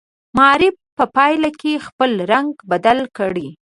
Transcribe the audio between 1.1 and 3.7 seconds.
پایله کې خپل رنګ بدل کړي.